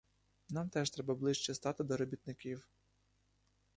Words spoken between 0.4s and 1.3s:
Нам теж треба